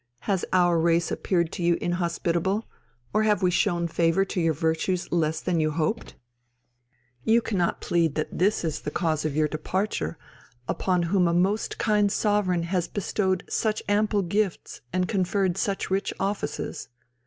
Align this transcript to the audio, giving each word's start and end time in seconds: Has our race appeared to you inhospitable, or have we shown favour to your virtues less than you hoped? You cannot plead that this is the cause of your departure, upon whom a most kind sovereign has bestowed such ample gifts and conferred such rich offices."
Has 0.21 0.43
our 0.51 0.79
race 0.79 1.11
appeared 1.11 1.51
to 1.51 1.61
you 1.63 1.75
inhospitable, 1.79 2.67
or 3.13 3.21
have 3.21 3.43
we 3.43 3.51
shown 3.51 3.87
favour 3.87 4.25
to 4.25 4.41
your 4.41 4.55
virtues 4.55 5.11
less 5.11 5.41
than 5.41 5.59
you 5.59 5.69
hoped? 5.69 6.15
You 7.23 7.39
cannot 7.39 7.81
plead 7.81 8.15
that 8.15 8.39
this 8.39 8.63
is 8.63 8.81
the 8.81 8.89
cause 8.89 9.25
of 9.25 9.35
your 9.35 9.47
departure, 9.47 10.17
upon 10.67 11.03
whom 11.03 11.27
a 11.27 11.35
most 11.35 11.77
kind 11.77 12.11
sovereign 12.11 12.63
has 12.63 12.87
bestowed 12.87 13.43
such 13.47 13.83
ample 13.87 14.23
gifts 14.23 14.81
and 14.91 15.07
conferred 15.07 15.55
such 15.55 15.91
rich 15.91 16.15
offices." 16.19 16.89